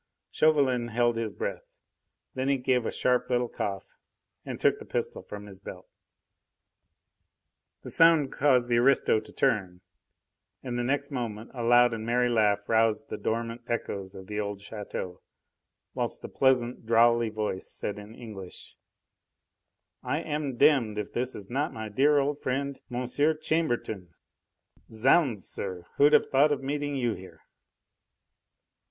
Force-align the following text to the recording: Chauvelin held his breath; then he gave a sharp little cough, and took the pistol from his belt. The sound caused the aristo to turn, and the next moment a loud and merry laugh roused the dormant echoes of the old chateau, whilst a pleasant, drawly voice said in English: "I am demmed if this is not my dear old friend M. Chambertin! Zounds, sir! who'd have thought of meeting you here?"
Chauvelin 0.31 0.87
held 0.87 1.15
his 1.15 1.35
breath; 1.35 1.69
then 2.33 2.49
he 2.49 2.57
gave 2.57 2.87
a 2.87 2.91
sharp 2.91 3.29
little 3.29 3.47
cough, 3.47 3.83
and 4.43 4.59
took 4.59 4.79
the 4.79 4.83
pistol 4.85 5.21
from 5.21 5.45
his 5.45 5.59
belt. 5.59 5.87
The 7.83 7.91
sound 7.91 8.31
caused 8.31 8.67
the 8.67 8.77
aristo 8.77 9.19
to 9.19 9.31
turn, 9.31 9.81
and 10.63 10.75
the 10.75 10.83
next 10.83 11.11
moment 11.11 11.51
a 11.53 11.61
loud 11.61 11.93
and 11.93 12.03
merry 12.03 12.29
laugh 12.29 12.67
roused 12.67 13.09
the 13.09 13.17
dormant 13.19 13.61
echoes 13.67 14.15
of 14.15 14.25
the 14.25 14.39
old 14.39 14.59
chateau, 14.59 15.21
whilst 15.93 16.23
a 16.23 16.27
pleasant, 16.29 16.83
drawly 16.87 17.29
voice 17.29 17.69
said 17.71 17.99
in 17.99 18.15
English: 18.15 18.75
"I 20.01 20.21
am 20.21 20.57
demmed 20.57 20.97
if 20.97 21.13
this 21.13 21.35
is 21.35 21.47
not 21.47 21.73
my 21.73 21.89
dear 21.89 22.17
old 22.17 22.41
friend 22.41 22.79
M. 22.89 23.05
Chambertin! 23.39 24.15
Zounds, 24.89 25.47
sir! 25.47 25.85
who'd 25.97 26.13
have 26.13 26.25
thought 26.25 26.51
of 26.51 26.63
meeting 26.63 26.95
you 26.95 27.13
here?" 27.13 27.41